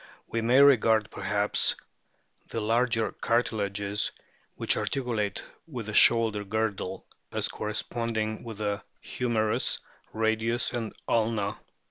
[0.25, 1.75] We may regard, perhaps,
[2.47, 4.11] the larger cartilages
[4.55, 9.77] which articulate with the shoulder girdle as corresponding with the humerus,
[10.11, 11.59] radius, and ulna.